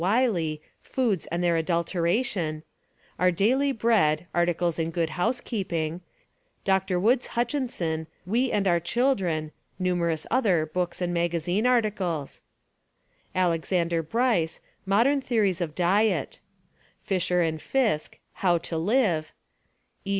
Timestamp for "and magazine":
11.01-11.67